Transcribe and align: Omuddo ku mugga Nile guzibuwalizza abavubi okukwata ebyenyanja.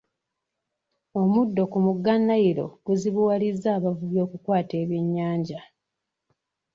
Omuddo 1.21 1.61
ku 1.71 1.77
mugga 1.85 2.13
Nile 2.27 2.65
guzibuwalizza 2.85 3.67
abavubi 3.77 4.17
okukwata 4.25 4.73
ebyenyanja. 4.83 5.59